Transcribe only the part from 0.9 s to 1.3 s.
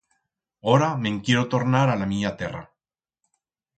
me'n